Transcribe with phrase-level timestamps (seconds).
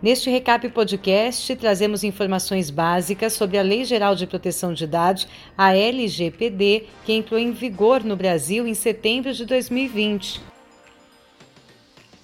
[0.00, 5.74] Neste Recap Podcast, trazemos informações básicas sobre a Lei Geral de Proteção de Dados, a
[5.74, 10.40] LGPD, que entrou em vigor no Brasil em setembro de 2020.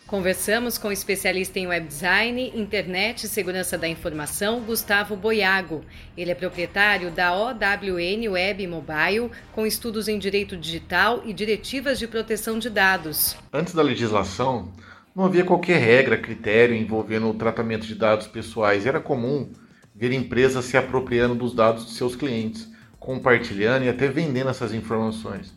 [0.06, 5.84] Conversamos com o especialista em web design, internet e segurança da informação, Gustavo Boiago.
[6.16, 12.06] Ele é proprietário da OWN Web Mobile, com estudos em direito digital e diretivas de
[12.06, 13.34] proteção de dados.
[13.52, 14.70] Antes da legislação,
[15.14, 18.84] não havia qualquer regra, critério envolvendo o tratamento de dados pessoais.
[18.84, 19.52] Era comum
[19.94, 22.68] ver empresas se apropriando dos dados de seus clientes,
[22.98, 25.54] compartilhando e até vendendo essas informações.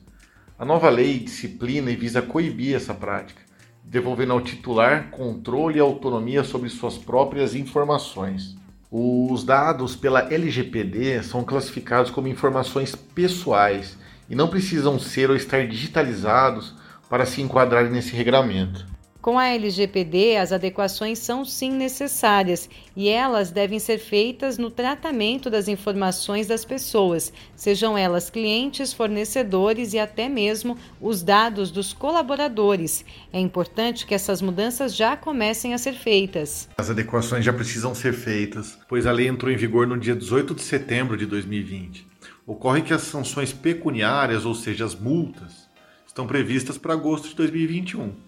[0.59, 3.41] A nova lei disciplina e visa coibir essa prática,
[3.83, 8.55] devolvendo ao titular controle e autonomia sobre suas próprias informações.
[8.91, 13.97] Os dados pela LGPD são classificados como informações pessoais
[14.29, 16.75] e não precisam ser ou estar digitalizados
[17.09, 18.96] para se enquadrarem nesse regramento.
[19.27, 25.49] Com a LGPD, as adequações são sim necessárias e elas devem ser feitas no tratamento
[25.49, 33.03] das informações das pessoas, sejam elas clientes, fornecedores e até mesmo os dados dos colaboradores.
[33.33, 36.69] É importante que essas mudanças já comecem a ser feitas.
[36.77, 40.55] As adequações já precisam ser feitas, pois a lei entrou em vigor no dia 18
[40.55, 42.07] de setembro de 2020.
[42.45, 45.67] Ocorre que as sanções pecuniárias, ou seja, as multas,
[46.07, 48.26] estão previstas para agosto de 2021.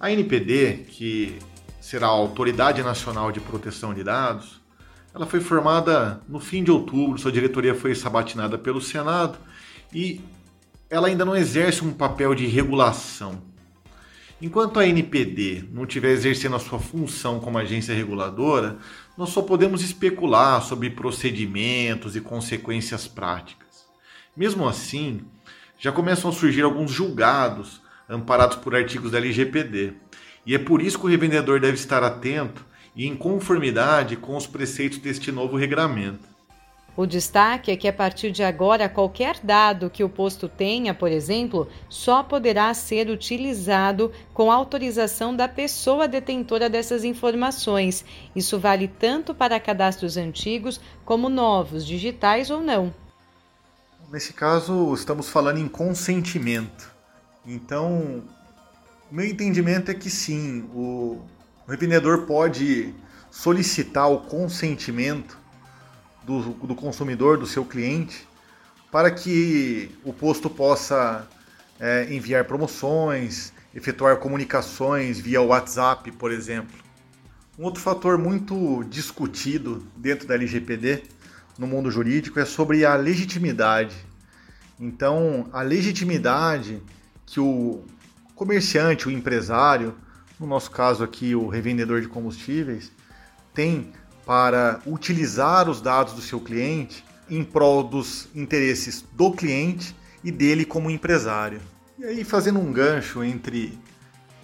[0.00, 1.38] A NPD, que
[1.78, 4.58] será a Autoridade Nacional de Proteção de Dados,
[5.14, 9.36] ela foi formada no fim de outubro, sua diretoria foi sabatinada pelo Senado
[9.92, 10.22] e
[10.88, 13.42] ela ainda não exerce um papel de regulação.
[14.40, 18.78] Enquanto a NPD não estiver exercendo a sua função como agência reguladora,
[19.18, 23.84] nós só podemos especular sobre procedimentos e consequências práticas.
[24.34, 25.20] Mesmo assim,
[25.78, 29.94] já começam a surgir alguns julgados amparados por artigos da LGPD.
[30.44, 34.46] E é por isso que o revendedor deve estar atento e em conformidade com os
[34.46, 36.28] preceitos deste novo regramento.
[36.96, 41.10] O destaque é que a partir de agora, qualquer dado que o posto tenha, por
[41.10, 48.04] exemplo, só poderá ser utilizado com autorização da pessoa detentora dessas informações.
[48.34, 52.92] Isso vale tanto para cadastros antigos como novos, digitais ou não.
[54.10, 56.99] Nesse caso, estamos falando em consentimento.
[57.52, 58.22] Então,
[59.10, 61.20] meu entendimento é que sim, o,
[61.66, 62.94] o revendedor pode
[63.28, 65.36] solicitar o consentimento
[66.22, 68.28] do, do consumidor, do seu cliente,
[68.92, 71.28] para que o posto possa
[71.80, 76.78] é, enviar promoções, efetuar comunicações via WhatsApp, por exemplo.
[77.58, 81.02] Um outro fator muito discutido dentro da LGPD,
[81.58, 83.96] no mundo jurídico, é sobre a legitimidade.
[84.78, 86.80] Então, a legitimidade
[87.30, 87.84] que o
[88.34, 89.94] comerciante, o empresário,
[90.38, 92.90] no nosso caso aqui o revendedor de combustíveis,
[93.54, 93.92] tem
[94.26, 100.64] para utilizar os dados do seu cliente em prol dos interesses do cliente e dele
[100.64, 101.60] como empresário.
[101.98, 103.78] E aí fazendo um gancho entre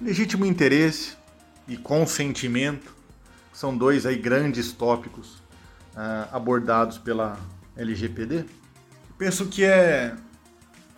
[0.01, 1.17] legítimo interesse
[1.67, 2.95] e consentimento,
[3.53, 5.39] são dois aí grandes tópicos
[5.95, 7.37] uh, abordados pela
[7.77, 8.45] LGPD.
[9.19, 10.15] Penso que é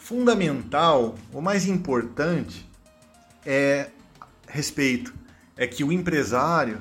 [0.08, 2.66] fundamental, o mais importante
[3.44, 3.90] é
[4.48, 5.12] respeito.
[5.54, 6.78] É que o empresário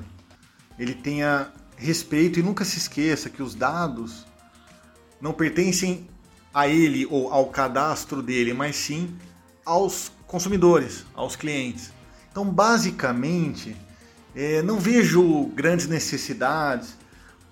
[0.78, 4.26] ele tenha respeito e nunca se esqueça que os dados
[5.20, 6.08] não pertencem
[6.54, 9.14] a ele ou ao cadastro dele, mas sim
[9.62, 11.92] aos consumidores, aos clientes.
[12.30, 13.76] Então, basicamente,
[14.34, 16.96] é, não vejo grandes necessidades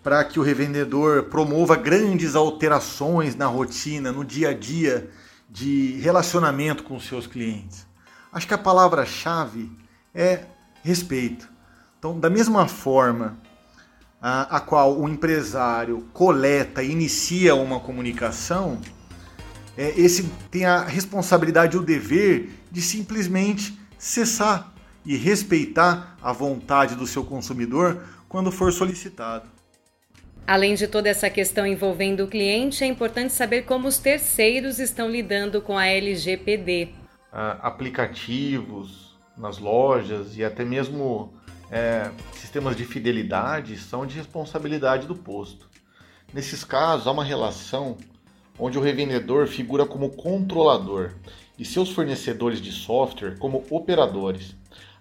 [0.02, 5.10] para que o revendedor promova grandes alterações na rotina, no dia a dia
[5.48, 7.86] de relacionamento com os seus clientes.
[8.32, 9.70] Acho que a palavra-chave
[10.14, 10.44] é
[10.82, 11.48] respeito.
[11.98, 13.38] Então, da mesma forma
[14.20, 18.80] a, a qual o empresário coleta e inicia uma comunicação,
[19.76, 24.72] é, esse tem a responsabilidade e o dever de simplesmente cessar
[25.04, 29.55] e respeitar a vontade do seu consumidor quando for solicitado.
[30.46, 35.10] Além de toda essa questão envolvendo o cliente, é importante saber como os terceiros estão
[35.10, 36.90] lidando com a LGPD.
[37.32, 41.34] Ah, aplicativos nas lojas e até mesmo
[41.68, 45.68] é, sistemas de fidelidade são de responsabilidade do posto.
[46.32, 47.96] Nesses casos, há uma relação
[48.56, 51.12] onde o revendedor figura como controlador
[51.58, 54.54] e seus fornecedores de software como operadores.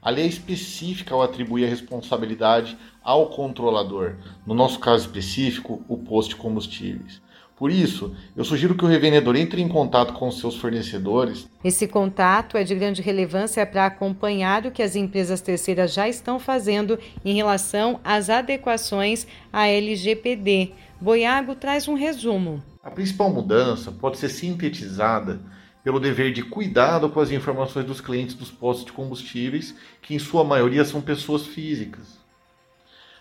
[0.05, 5.97] A lei é específica ao atribuir a responsabilidade ao controlador, no nosso caso específico, o
[5.97, 7.19] posto de combustíveis.
[7.57, 11.49] Por isso, eu sugiro que o revendedor entre em contato com seus fornecedores.
[11.63, 16.37] Esse contato é de grande relevância para acompanhar o que as empresas terceiras já estão
[16.37, 20.73] fazendo em relação às adequações à LGPD.
[21.01, 22.61] Boiago traz um resumo.
[22.83, 25.41] A principal mudança pode ser sintetizada
[25.85, 30.19] pelo dever de cuidado com as informações dos clientes dos postos de combustíveis, que em
[30.19, 32.17] sua maioria são pessoas físicas.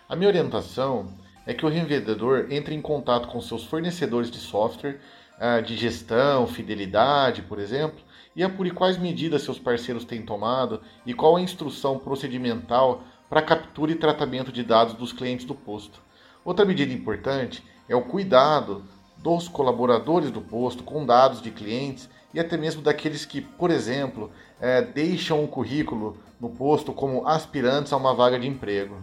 [0.09, 1.13] A minha orientação
[1.45, 4.99] é que o revendedor entre em contato com seus fornecedores de software
[5.39, 7.99] ah, de gestão, fidelidade, por exemplo,
[8.35, 13.91] e apure quais medidas seus parceiros têm tomado e qual a instrução procedimental para captura
[13.91, 16.01] e tratamento de dados dos clientes do posto.
[16.43, 18.83] Outra medida importante é o cuidado
[19.17, 24.29] dos colaboradores do posto com dados de clientes e até mesmo daqueles que, por exemplo,
[24.59, 28.97] é, deixam um currículo no posto como aspirantes a uma vaga de emprego.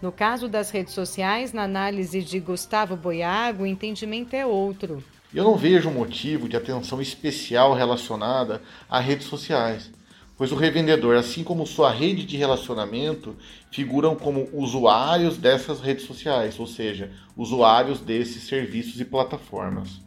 [0.00, 5.04] No caso das redes sociais, na análise de Gustavo Boiago, o entendimento é outro.
[5.34, 9.90] Eu não vejo motivo de atenção especial relacionada a redes sociais,
[10.36, 13.36] pois o revendedor, assim como sua rede de relacionamento,
[13.70, 20.00] figuram como usuários dessas redes sociais, ou seja, usuários desses serviços e plataformas.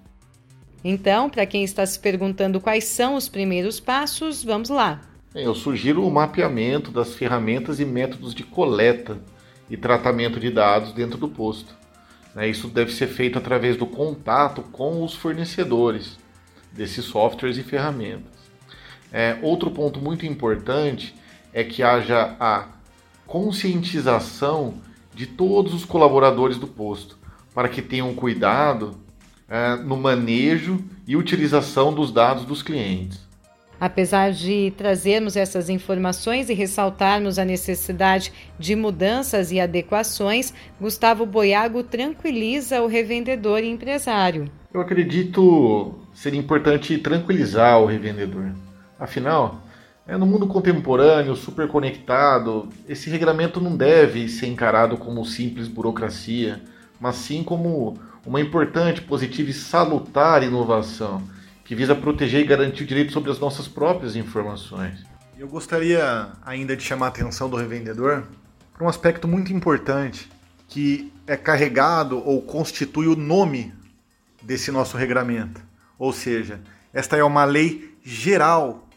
[0.88, 5.02] Então, para quem está se perguntando quais são os primeiros passos, vamos lá.
[5.34, 9.18] Eu sugiro o mapeamento das ferramentas e métodos de coleta
[9.68, 11.76] e tratamento de dados dentro do posto.
[12.36, 12.50] Né?
[12.50, 16.20] Isso deve ser feito através do contato com os fornecedores
[16.72, 18.32] desses softwares e ferramentas.
[19.12, 21.16] É, outro ponto muito importante
[21.52, 22.68] é que haja a
[23.26, 24.76] conscientização
[25.16, 27.18] de todos os colaboradores do posto,
[27.56, 29.04] para que tenham cuidado
[29.50, 33.26] é, no manejo e utilização dos dados dos clientes.
[33.80, 41.84] Apesar de trazermos essas informações e ressaltarmos a necessidade de mudanças e adequações, Gustavo Boiago
[41.84, 44.50] tranquiliza o revendedor e empresário.
[44.74, 48.52] Eu acredito ser importante tranquilizar o revendedor.
[48.98, 49.62] Afinal,
[50.08, 56.62] é, no mundo contemporâneo, super conectado, esse regramento não deve ser encarado como simples burocracia,
[57.00, 61.24] mas sim como uma importante, positiva e salutar inovação
[61.64, 65.04] que visa proteger e garantir o direito sobre as nossas próprias informações.
[65.38, 68.24] Eu gostaria ainda de chamar a atenção do revendedor
[68.74, 70.30] para um aspecto muito importante
[70.68, 73.74] que é carregado ou constitui o nome
[74.42, 75.62] desse nosso regramento.
[75.98, 76.62] Ou seja,
[76.94, 78.88] esta é uma lei geral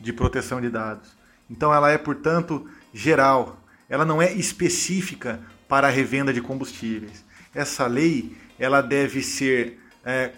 [0.00, 1.16] de proteção de dados.
[1.48, 3.58] Então ela é, portanto, geral.
[3.88, 7.24] Ela não é específica para a revenda de combustíveis.
[7.54, 10.32] Essa lei ela deve ser é,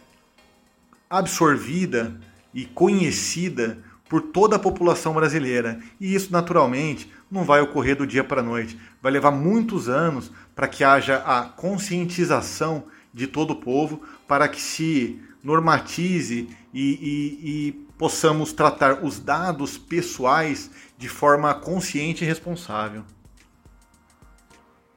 [1.09, 2.19] absorvida
[2.53, 3.79] e conhecida
[4.09, 5.81] por toda a população brasileira.
[6.01, 8.79] E isso, naturalmente, não vai ocorrer do dia para a noite.
[9.03, 14.61] Vai levar muitos anos para que haja a conscientização de todo o povo, para que
[14.61, 23.05] se normatize e, e, e possamos tratar os dados pessoais de forma consciente e responsável.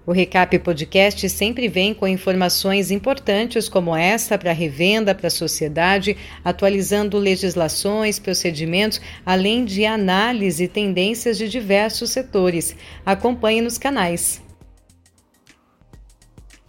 [0.03, 5.31] O Recap Podcast sempre vem com informações importantes como essa para a revenda, para a
[5.31, 12.75] sociedade, atualizando legislações, procedimentos, além de análise e tendências de diversos setores.
[13.05, 14.41] Acompanhe nos canais.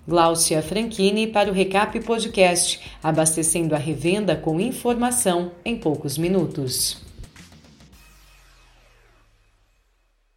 [0.06, 7.11] Gláucia Franchini para o Recap Podcast, abastecendo a revenda com informação em poucos minutos.